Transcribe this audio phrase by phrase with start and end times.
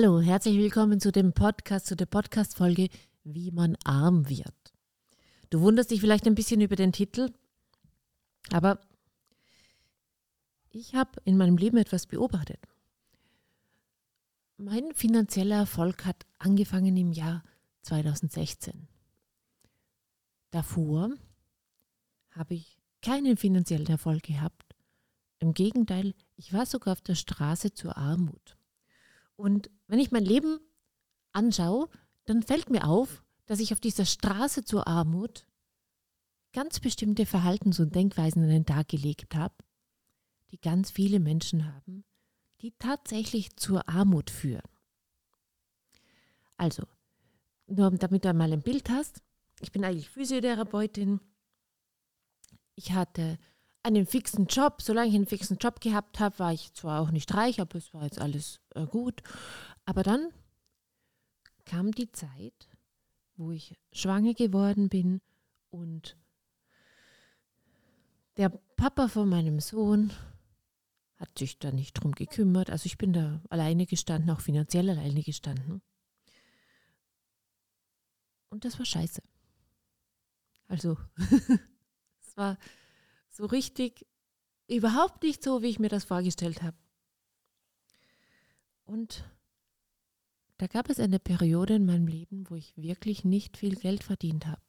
[0.00, 2.88] Hallo, herzlich willkommen zu dem Podcast, zu der Podcast-Folge
[3.22, 4.72] Wie man arm wird.
[5.50, 7.30] Du wunderst dich vielleicht ein bisschen über den Titel,
[8.50, 8.80] aber
[10.70, 12.60] ich habe in meinem Leben etwas beobachtet.
[14.56, 17.42] Mein finanzieller Erfolg hat angefangen im Jahr
[17.82, 18.88] 2016.
[20.50, 21.10] Davor
[22.30, 24.74] habe ich keinen finanziellen Erfolg gehabt.
[25.40, 28.56] Im Gegenteil, ich war sogar auf der Straße zur Armut.
[29.40, 30.60] Und wenn ich mein Leben
[31.32, 31.88] anschaue,
[32.26, 35.46] dann fällt mir auf, dass ich auf dieser Straße zur Armut
[36.52, 39.54] ganz bestimmte Verhaltens- und Denkweisen an den Tag gelegt habe,
[40.50, 42.04] die ganz viele Menschen haben,
[42.60, 44.68] die tatsächlich zur Armut führen.
[46.58, 46.82] Also,
[47.66, 49.22] nur damit du einmal ein Bild hast,
[49.60, 51.18] ich bin eigentlich Physiotherapeutin.
[52.74, 53.38] Ich hatte
[53.82, 54.82] einen fixen Job.
[54.82, 57.92] Solange ich einen fixen Job gehabt habe, war ich zwar auch nicht reich, aber es
[57.94, 59.22] war jetzt alles äh, gut.
[59.84, 60.28] Aber dann
[61.64, 62.68] kam die Zeit,
[63.36, 65.20] wo ich schwanger geworden bin
[65.70, 66.16] und
[68.36, 70.12] der Papa von meinem Sohn
[71.16, 72.70] hat sich da nicht drum gekümmert.
[72.70, 75.82] Also ich bin da alleine gestanden, auch finanziell alleine gestanden.
[78.48, 79.22] Und das war scheiße.
[80.68, 80.96] Also,
[82.20, 82.56] es war
[83.40, 84.06] so richtig
[84.68, 86.76] überhaupt nicht so, wie ich mir das vorgestellt habe.
[88.84, 89.24] Und
[90.58, 94.46] da gab es eine Periode in meinem Leben, wo ich wirklich nicht viel Geld verdient
[94.46, 94.60] habe.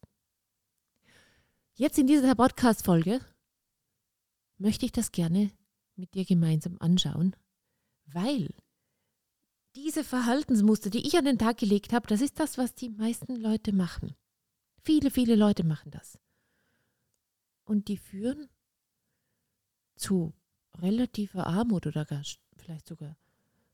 [1.74, 3.20] Jetzt in dieser Podcast-Folge
[4.58, 5.52] möchte ich das gerne
[5.96, 7.36] mit dir gemeinsam anschauen,
[8.06, 8.54] weil
[9.76, 13.36] diese Verhaltensmuster, die ich an den Tag gelegt habe, das ist das, was die meisten
[13.36, 14.16] Leute machen.
[14.82, 16.18] Viele, viele Leute machen das.
[17.64, 18.50] Und die führen
[20.02, 20.34] zu
[20.80, 22.24] relativer Armut oder gar
[22.58, 23.18] vielleicht sogar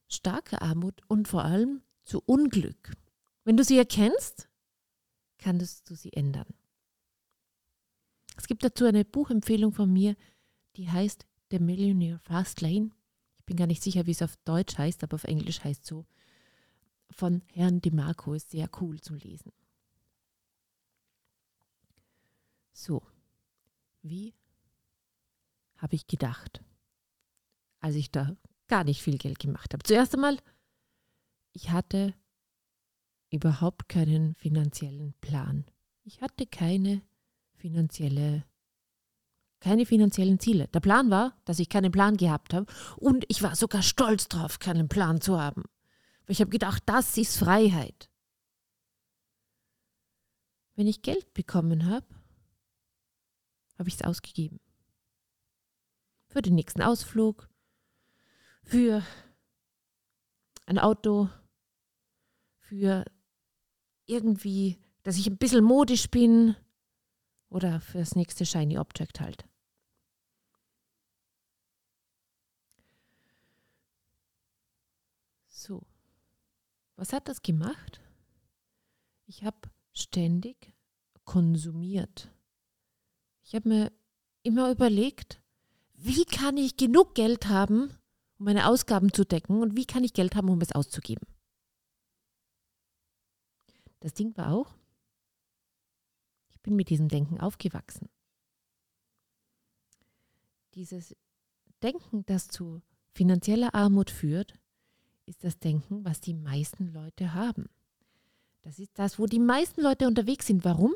[0.08, 2.94] starker Armut und vor allem zu Unglück.
[3.44, 4.50] Wenn du sie erkennst,
[5.38, 6.48] kannst du sie ändern.
[8.36, 10.16] Es gibt dazu eine Buchempfehlung von mir,
[10.76, 12.92] die heißt The Millionaire Fast Lane.
[13.40, 15.88] Ich bin gar nicht sicher, wie es auf Deutsch heißt, aber auf Englisch heißt es
[15.88, 16.06] so.
[17.10, 19.54] Von Herrn DeMarco ist sehr cool zum Lesen.
[22.74, 23.02] So,
[24.02, 24.36] wie
[25.78, 26.64] habe ich gedacht,
[27.80, 28.36] als ich da
[28.68, 29.84] gar nicht viel Geld gemacht habe.
[29.84, 30.38] Zuerst einmal,
[31.54, 32.14] ich hatte
[33.30, 35.66] überhaupt keinen finanziellen Plan.
[36.04, 37.02] Ich hatte keine
[37.56, 38.46] finanzielle
[39.60, 40.68] keine finanziellen Ziele.
[40.68, 44.60] Der Plan war, dass ich keinen Plan gehabt habe und ich war sogar stolz drauf,
[44.60, 45.64] keinen Plan zu haben.
[46.28, 48.10] Ich habe gedacht, das ist Freiheit.
[50.76, 52.06] Wenn ich Geld bekommen habe,
[53.80, 54.60] habe ich es ausgegeben.
[56.38, 57.50] Für den nächsten Ausflug,
[58.62, 59.04] für
[60.68, 61.32] ein Auto,
[62.60, 63.06] für
[64.06, 66.56] irgendwie, dass ich ein bisschen modisch bin
[67.50, 69.50] oder für das nächste Shiny Object halt.
[75.48, 75.88] So,
[76.98, 78.00] was hat das gemacht?
[79.26, 80.72] Ich habe ständig
[81.24, 82.30] konsumiert.
[83.42, 83.92] Ich habe mir
[84.44, 85.42] immer überlegt,
[85.98, 87.90] wie kann ich genug Geld haben,
[88.40, 91.28] um meine Ausgaben zu decken und wie kann ich Geld haben, um es auszugeben.
[94.00, 94.74] Das Ding war auch,
[96.50, 98.10] ich bin mit diesem Denken aufgewachsen.
[100.76, 101.16] Dieses
[101.82, 102.82] Denken, das zu
[103.14, 104.54] finanzieller Armut führt,
[105.26, 107.70] ist das Denken, was die meisten Leute haben.
[108.62, 110.64] Das ist das, wo die meisten Leute unterwegs sind.
[110.64, 110.94] Warum?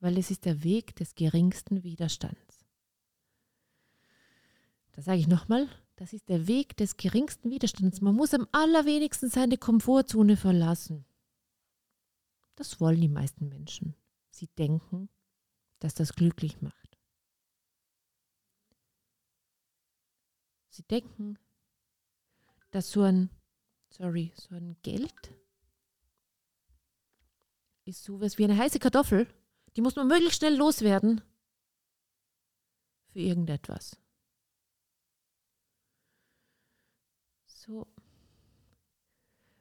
[0.00, 2.45] weil es ist der Weg des geringsten Widerstands.
[4.96, 8.00] Das sage ich nochmal, das ist der Weg des geringsten Widerstands.
[8.00, 11.04] Man muss am allerwenigsten seine Komfortzone verlassen.
[12.56, 13.94] Das wollen die meisten Menschen.
[14.30, 15.08] Sie denken,
[15.78, 16.98] dass das glücklich macht.
[20.70, 21.38] Sie denken,
[22.72, 23.30] dass so ein,
[23.90, 25.32] sorry, so ein Geld
[27.84, 29.28] ist sowas wie eine heiße Kartoffel
[29.76, 31.20] die muss man möglichst schnell loswerden
[33.12, 34.00] für irgendetwas.
[37.66, 37.86] So.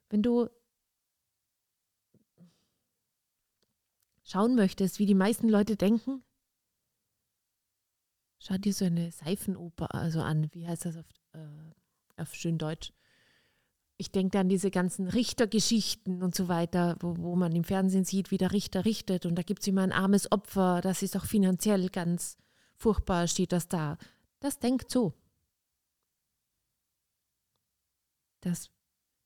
[0.10, 0.50] Wenn du
[4.24, 6.24] schauen möchtest, wie die meisten Leute denken,
[8.40, 10.50] schau dir so eine Seifenoper also an.
[10.54, 12.92] Wie heißt das auf, äh, auf schön Deutsch?
[13.98, 18.31] ich denke an diese ganzen Richtergeschichten und so weiter, wo, wo man im Fernsehen sieht,
[18.31, 21.25] wie der Richter richtet und da gibt es immer ein armes Opfer, das ist auch
[21.25, 22.38] finanziell ganz
[22.75, 23.98] furchtbar, steht das da.
[24.42, 25.13] Das denkt so.
[28.45, 28.69] Das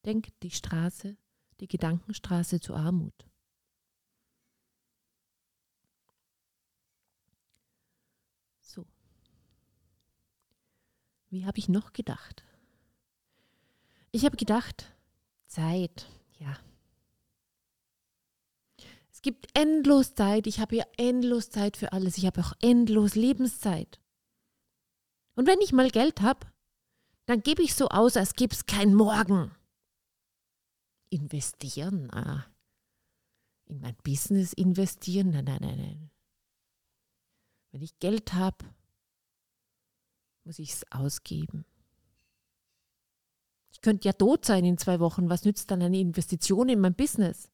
[0.06, 1.18] Denk die Straße,
[1.60, 3.26] die Gedankenstraße zur Armut.
[8.62, 8.86] So.
[11.30, 12.46] Wie habe ich noch gedacht?
[14.12, 14.96] Ich habe gedacht,
[15.48, 16.08] Zeit,
[16.40, 16.58] ja.
[19.12, 23.16] Es gibt endlos Zeit, ich habe ja endlos Zeit für alles, ich habe auch endlos
[23.16, 24.00] Lebenszeit.
[25.36, 26.48] Und wenn ich mal Geld habe,
[27.30, 29.52] dann gebe ich so aus, als gäbe es kein Morgen.
[31.12, 32.48] Investieren, ah.
[33.66, 36.12] in mein Business investieren, nein, nein, nein, nein.
[37.72, 38.66] Wenn ich Geld habe,
[40.44, 41.66] muss ich es ausgeben.
[43.72, 45.30] Ich könnte ja tot sein in zwei Wochen.
[45.30, 47.52] Was nützt dann eine Investition in mein Business?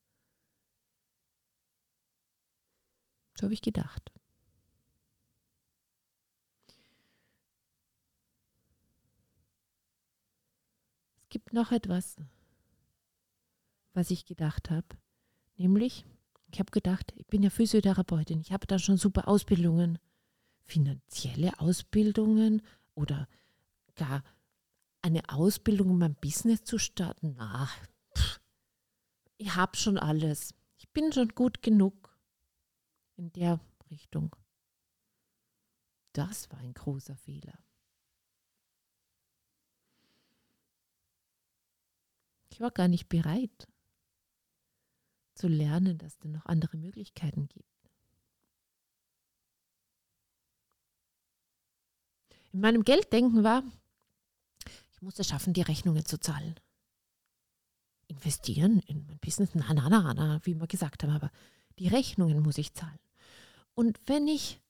[3.38, 4.13] So habe ich gedacht.
[11.35, 12.15] Gibt noch etwas,
[13.91, 14.87] was ich gedacht habe.
[15.57, 16.05] Nämlich,
[16.49, 19.99] ich habe gedacht, ich bin ja Physiotherapeutin, ich habe da schon super Ausbildungen,
[20.63, 22.61] finanzielle Ausbildungen
[22.93, 23.27] oder
[23.95, 24.23] gar
[25.01, 27.35] eine Ausbildung, um ein Business zu starten.
[27.37, 27.69] Na,
[28.17, 28.39] pff,
[29.35, 30.55] ich habe schon alles.
[30.77, 32.17] Ich bin schon gut genug
[33.17, 33.59] in der
[33.91, 34.33] Richtung.
[36.13, 37.59] Das war ein großer Fehler.
[42.56, 43.68] Ich war gar nicht bereit
[45.34, 47.92] zu lernen, dass es noch andere Möglichkeiten gibt.
[52.54, 53.62] In meinem Gelddenken war,
[54.94, 56.56] ich muss es schaffen, die Rechnungen zu zahlen.
[58.07, 61.31] Investieren in mein Business, na, na, na, na, wie wir gesagt haben, aber
[61.78, 63.00] die Rechnungen muss ich zahlen.
[63.74, 64.62] Und wenn ich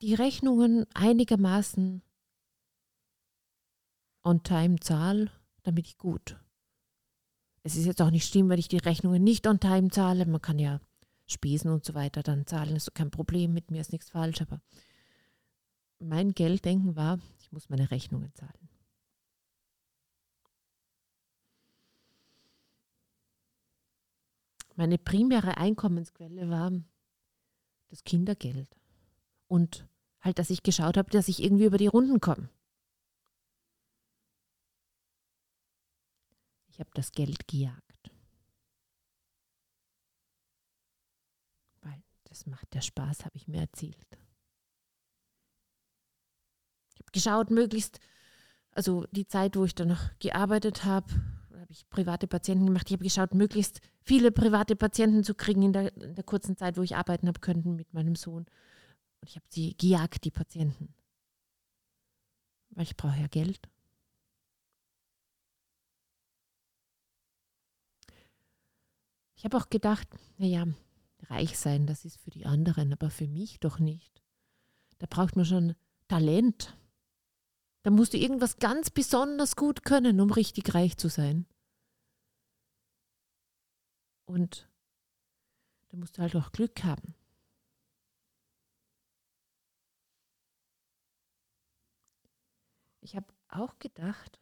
[0.00, 2.02] die Rechnungen einigermaßen
[4.24, 5.30] on time zahle,
[5.62, 6.40] dann bin ich gut.
[7.66, 10.26] Es ist jetzt auch nicht schlimm, wenn ich die Rechnungen nicht on time zahle.
[10.26, 10.80] Man kann ja
[11.26, 14.60] Spesen und so weiter dann zahlen, ist kein Problem, mit mir ist nichts falsch, aber
[15.98, 18.68] mein Gelddenken war, ich muss meine Rechnungen zahlen.
[24.76, 26.72] Meine primäre Einkommensquelle war
[27.88, 28.68] das Kindergeld.
[29.46, 29.86] Und
[30.20, 32.50] halt, dass ich geschaut habe, dass ich irgendwie über die Runden komme.
[36.74, 38.10] Ich habe das Geld gejagt.
[41.82, 44.18] Weil das macht der Spaß, habe ich mir erzählt.
[46.92, 48.00] Ich habe geschaut, möglichst,
[48.72, 51.14] also die Zeit, wo ich dann noch gearbeitet habe,
[51.52, 52.88] habe ich private Patienten gemacht.
[52.88, 56.76] Ich habe geschaut, möglichst viele private Patienten zu kriegen in der, in der kurzen Zeit,
[56.76, 58.46] wo ich arbeiten habe können mit meinem Sohn.
[59.20, 60.92] Und ich habe sie gejagt, die Patienten.
[62.70, 63.68] Weil ich brauche ja Geld.
[69.44, 70.08] Ich habe auch gedacht,
[70.38, 70.66] naja,
[71.24, 74.22] reich sein, das ist für die anderen, aber für mich doch nicht.
[74.96, 75.74] Da braucht man schon
[76.08, 76.74] Talent.
[77.82, 81.46] Da musst du irgendwas ganz besonders gut können, um richtig reich zu sein.
[84.24, 84.66] Und
[85.88, 87.14] da musst du halt auch Glück haben.
[93.02, 94.40] Ich habe auch gedacht,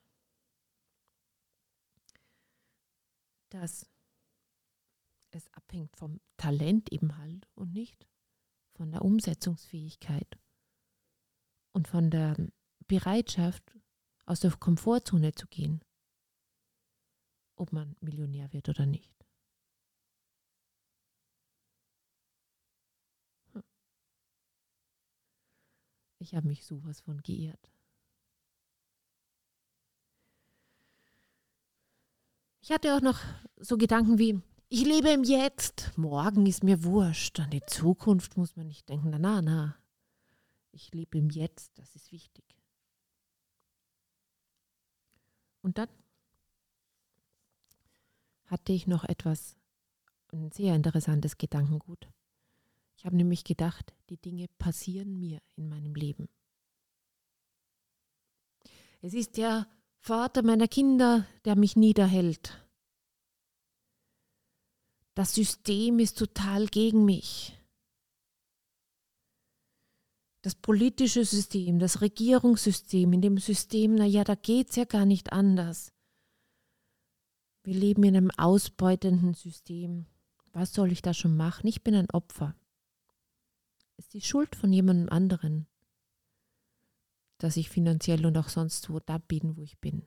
[3.49, 3.92] dass
[5.35, 8.07] es abhängt vom Talent eben halt und nicht
[8.75, 10.39] von der Umsetzungsfähigkeit
[11.73, 12.37] und von der
[12.87, 13.77] Bereitschaft,
[14.25, 15.83] aus der Komfortzone zu gehen,
[17.57, 19.13] ob man Millionär wird oder nicht.
[26.19, 27.73] Ich habe mich sowas von geirrt.
[32.61, 33.19] Ich hatte auch noch
[33.57, 34.41] so Gedanken wie,
[34.73, 39.11] ich lebe im Jetzt, morgen ist mir wurscht, an die Zukunft muss man nicht denken,
[39.11, 39.77] na, na, na.
[40.71, 42.43] Ich lebe im Jetzt, das ist wichtig.
[45.61, 45.91] Und dann
[48.47, 49.57] hatte ich noch etwas,
[50.33, 52.09] ein sehr interessantes Gedankengut.
[52.97, 56.31] Ich habe nämlich gedacht, die Dinge passieren mir in meinem Leben.
[59.03, 59.67] Es ist der
[59.99, 62.62] Vater meiner Kinder, der mich niederhält.
[65.15, 67.59] Das System ist total gegen mich.
[70.43, 75.33] Das politische System, das Regierungssystem, in dem System, naja, da geht es ja gar nicht
[75.33, 75.93] anders.
[77.63, 80.07] Wir leben in einem ausbeutenden System.
[80.53, 81.69] Was soll ich da schon machen?
[81.69, 82.57] Ich bin ein Opfer
[84.03, 85.67] ist die Schuld von jemandem anderen,
[87.39, 90.07] dass ich finanziell und auch sonst wo da bin, wo ich bin.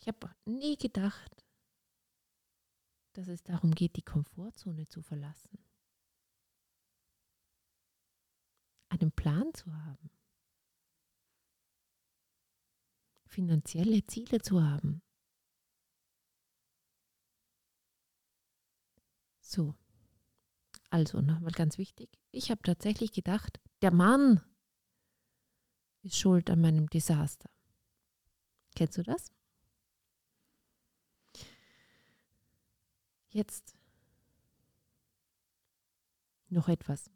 [0.00, 1.44] Ich habe nie gedacht,
[3.12, 5.58] dass es darum geht, die Komfortzone zu verlassen.
[8.88, 10.10] Einen Plan zu haben.
[13.26, 15.02] Finanzielle Ziele zu haben.
[19.40, 19.74] So,
[20.88, 22.08] also nochmal ganz wichtig.
[22.30, 24.40] Ich habe tatsächlich gedacht, der Mann
[26.02, 27.50] ist schuld an meinem Desaster.
[28.74, 29.30] Kennst du das?
[33.30, 33.76] Jetzt
[36.48, 37.10] noch etwas.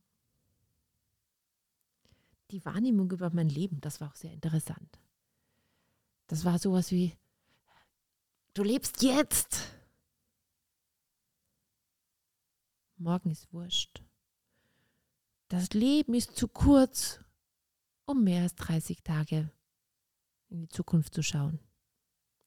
[2.50, 5.00] Die Wahrnehmung über mein Leben, das war auch sehr interessant.
[6.28, 7.16] Das war sowas wie,
[8.54, 9.75] du lebst jetzt.
[12.97, 14.02] Morgen ist wurscht.
[15.49, 17.21] Das Leben ist zu kurz,
[18.06, 19.50] um mehr als 30 Tage
[20.49, 21.59] in die Zukunft zu schauen.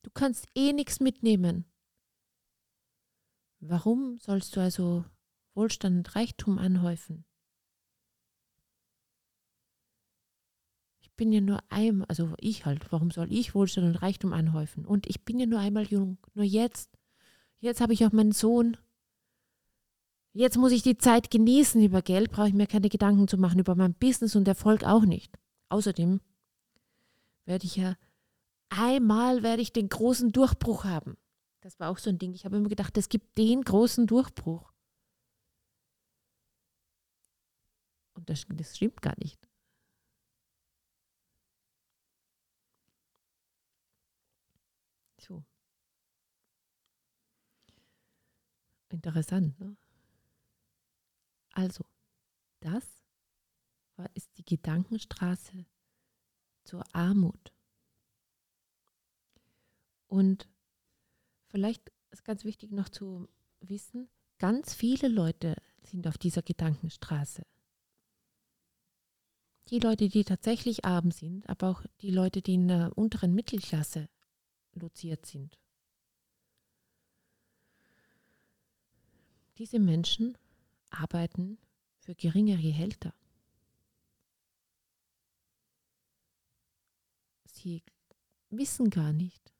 [0.03, 1.65] Du kannst eh nichts mitnehmen.
[3.59, 5.05] Warum sollst du also
[5.53, 7.25] Wohlstand und Reichtum anhäufen?
[10.99, 14.85] Ich bin ja nur einmal, also ich halt, warum soll ich Wohlstand und Reichtum anhäufen?
[14.85, 16.91] Und ich bin ja nur einmal jung, nur jetzt.
[17.59, 18.77] Jetzt habe ich auch meinen Sohn.
[20.33, 21.81] Jetzt muss ich die Zeit genießen.
[21.83, 25.05] Über Geld brauche ich mir keine Gedanken zu machen, über mein Business und Erfolg auch
[25.05, 25.33] nicht.
[25.69, 26.21] Außerdem
[27.45, 27.95] werde ich ja
[28.69, 31.17] einmal werde ich den großen Durchbruch haben.
[31.61, 32.33] Das war auch so ein Ding.
[32.33, 34.73] Ich habe immer gedacht, es gibt den großen Durchbruch.
[38.13, 39.47] Und das, das stimmt gar nicht.
[45.19, 45.43] So.
[48.89, 49.75] Interessant, ne?
[51.51, 51.85] Also,
[52.59, 53.03] das
[54.13, 55.65] ist die Gedankenstraße
[56.63, 57.51] zur Armut.
[60.07, 60.47] Und
[61.47, 63.27] vielleicht ist ganz wichtig noch zu
[63.61, 67.45] wissen, ganz viele Leute sind auf dieser Gedankenstraße.
[69.69, 74.07] Die Leute, die tatsächlich arm sind, aber auch die Leute, die in der unteren Mittelklasse
[74.73, 75.57] loziert sind.
[79.57, 80.37] Diese Menschen
[80.89, 81.57] arbeiten
[81.99, 83.13] für geringere Gehälter.
[87.45, 87.83] Sie
[88.49, 89.51] wissen gar nicht,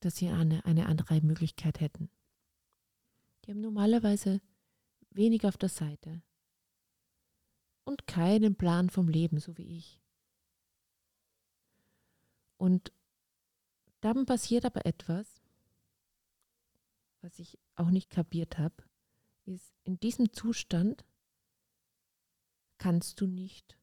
[0.00, 2.10] dass sie eine, eine andere Möglichkeit hätten.
[3.44, 4.40] Die haben normalerweise
[5.10, 6.22] wenig auf der Seite
[7.84, 10.00] und keinen Plan vom Leben, so wie ich.
[12.56, 12.92] Und
[14.00, 15.42] dann passiert aber etwas,
[17.20, 18.84] was ich auch nicht kapiert habe,
[19.44, 21.04] ist, in diesem Zustand
[22.76, 23.78] kannst du nicht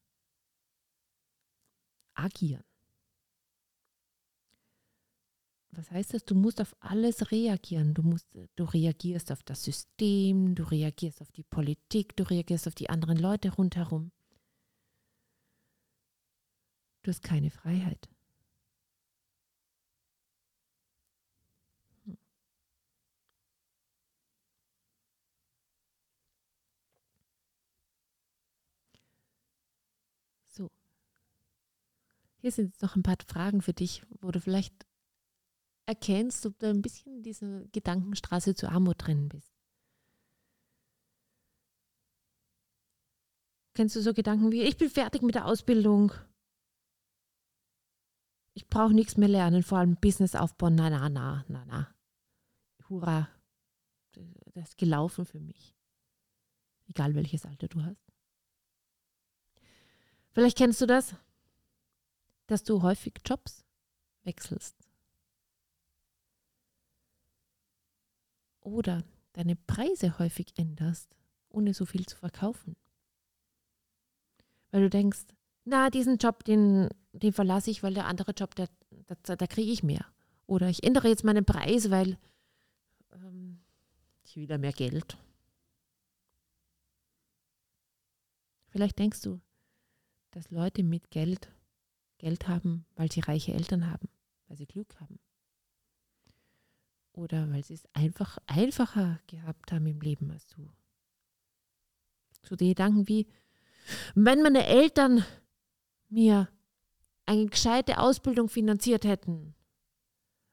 [2.14, 2.64] agieren
[5.76, 6.24] was heißt das?
[6.24, 7.94] Du musst auf alles reagieren.
[7.94, 12.74] Du, musst, du reagierst auf das System, du reagierst auf die Politik, du reagierst auf
[12.74, 14.10] die anderen Leute rundherum.
[17.02, 18.08] Du hast keine Freiheit.
[22.04, 22.16] Hm.
[30.48, 30.70] So.
[32.38, 34.86] Hier sind jetzt noch ein paar Fragen für dich, wo du vielleicht
[35.86, 39.52] erkennst, ob du ein bisschen in dieser Gedankenstraße zur Armut drin bist.
[43.74, 46.12] Kennst du so Gedanken wie, ich bin fertig mit der Ausbildung.
[48.54, 50.74] Ich brauche nichts mehr lernen, vor allem Business aufbauen.
[50.74, 51.94] Na, na, na, na, na.
[52.88, 53.28] Hurra.
[54.54, 55.74] Das ist gelaufen für mich.
[56.88, 58.02] Egal welches Alter du hast.
[60.30, 61.14] Vielleicht kennst du das,
[62.46, 63.64] dass du häufig Jobs
[64.22, 64.75] wechselst.
[68.66, 71.14] Oder deine Preise häufig änderst,
[71.48, 72.76] ohne so viel zu verkaufen.
[74.70, 75.24] Weil du denkst,
[75.64, 78.66] na, diesen Job, den, den verlasse ich, weil der andere Job, da,
[79.22, 80.04] da, da kriege ich mehr.
[80.46, 82.18] Oder ich ändere jetzt meinen Preis, weil
[83.12, 83.60] ähm,
[84.24, 85.16] ich wieder mehr Geld.
[88.68, 89.40] Vielleicht denkst du,
[90.32, 91.50] dass Leute mit Geld
[92.18, 94.08] Geld haben, weil sie reiche Eltern haben,
[94.48, 95.18] weil sie Glück haben
[97.16, 100.68] oder weil sie es einfach einfacher gehabt haben im Leben als du.
[102.42, 103.26] Zu den Gedanken wie,
[104.14, 105.24] wenn meine Eltern
[106.08, 106.48] mir
[107.24, 109.54] eine gescheite Ausbildung finanziert hätten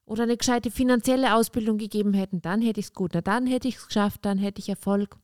[0.05, 3.67] oder eine gescheite finanzielle Ausbildung gegeben hätten, dann hätte ich es gut, na, dann hätte
[3.67, 5.17] ich es geschafft, dann hätte ich Erfolg.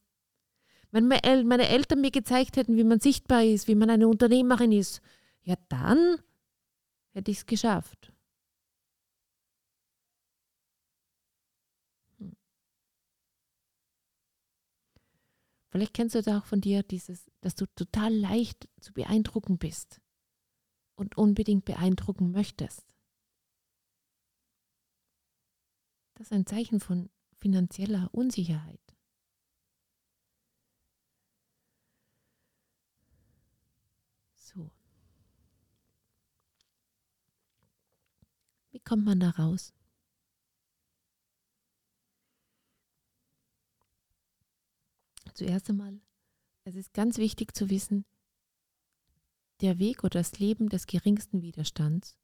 [0.91, 5.01] Wenn meine Eltern mir gezeigt hätten, wie man sichtbar ist, wie man eine Unternehmerin ist,
[5.43, 6.17] ja, dann
[7.12, 8.12] hätte ich es geschafft.
[15.72, 20.02] Vielleicht kennst du das auch von dir, dieses, dass du total leicht zu beeindrucken bist
[20.96, 22.86] und unbedingt beeindrucken möchtest.
[26.16, 28.82] Das ist ein Zeichen von finanzieller Unsicherheit.
[34.36, 34.72] So.
[38.72, 39.72] Wie kommt man da raus?
[45.39, 46.01] Zuerst einmal,
[46.65, 48.03] es ist ganz wichtig zu wissen,
[49.62, 52.17] der Weg oder das Leben des geringsten Widerstands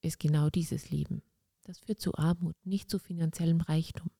[0.00, 1.22] ist genau dieses Leben.
[1.64, 4.10] Das führt zu Armut, nicht zu finanziellem Reichtum.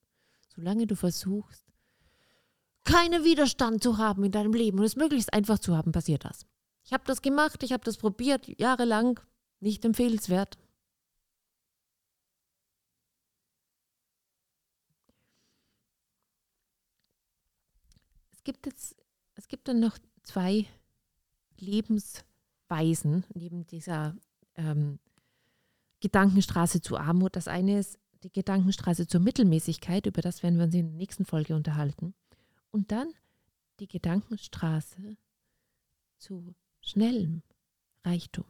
[0.54, 1.64] Solange du versuchst,
[2.84, 6.44] keinen Widerstand zu haben in deinem Leben und es möglichst einfach zu haben, passiert das.
[6.82, 9.20] Ich habe das gemacht, ich habe das probiert, jahrelang,
[9.60, 10.58] nicht empfehlenswert.
[18.44, 18.96] Gibt jetzt,
[19.34, 20.66] es gibt dann noch zwei
[21.58, 24.16] Lebensweisen neben dieser
[24.54, 24.98] ähm,
[26.00, 27.36] Gedankenstraße zu Armut.
[27.36, 31.24] Das eine ist die Gedankenstraße zur Mittelmäßigkeit, über das werden wir uns in der nächsten
[31.24, 32.14] Folge unterhalten.
[32.70, 33.12] Und dann
[33.80, 35.16] die Gedankenstraße
[36.18, 37.42] zu schnellem
[38.04, 38.44] Reichtum.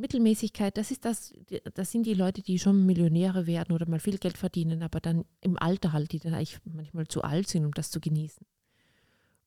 [0.00, 1.32] Mittelmäßigkeit, das ist das,
[1.74, 5.24] das sind die Leute, die schon Millionäre werden oder mal viel Geld verdienen, aber dann
[5.40, 8.46] im Alter halt, die dann eigentlich manchmal zu alt sind, um das zu genießen.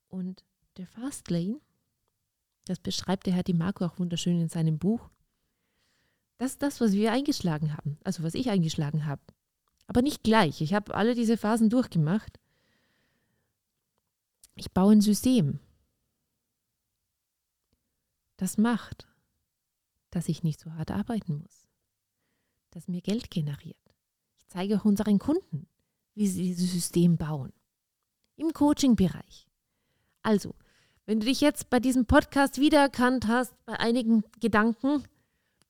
[0.08, 0.44] Und
[0.76, 1.60] der Fastlane,
[2.66, 5.10] das beschreibt der Herr Di Marco auch wunderschön in seinem Buch.
[6.38, 9.22] Das ist das, was wir eingeschlagen haben, also was ich eingeschlagen habe.
[9.86, 10.60] Aber nicht gleich.
[10.60, 12.38] Ich habe alle diese Phasen durchgemacht.
[14.56, 15.58] Ich baue ein System.
[18.36, 19.06] Das macht,
[20.14, 21.68] dass ich nicht so hart arbeiten muss.
[22.70, 23.76] Das mir Geld generiert.
[24.36, 25.66] Ich zeige auch unseren Kunden,
[26.14, 27.52] wie sie dieses System bauen.
[28.36, 29.48] Im Coaching-Bereich.
[30.22, 30.54] Also,
[31.06, 35.04] wenn du dich jetzt bei diesem Podcast wiedererkannt hast, bei einigen Gedanken,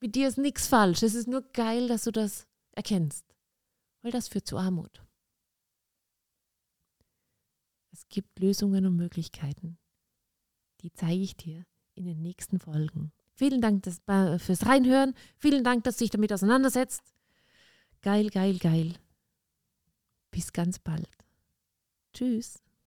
[0.00, 1.02] mit dir ist nichts falsch.
[1.02, 3.24] Es ist nur geil, dass du das erkennst.
[4.02, 5.02] Weil das führt zu Armut.
[7.90, 9.78] Es gibt Lösungen und Möglichkeiten.
[10.82, 13.12] Die zeige ich dir in den nächsten Folgen.
[13.34, 15.14] Vielen Dank fürs Reinhören.
[15.38, 17.02] Vielen Dank, dass du dich damit auseinandersetzt.
[18.02, 18.94] Geil, geil, geil.
[20.30, 21.08] Bis ganz bald.
[22.12, 22.63] Tschüss.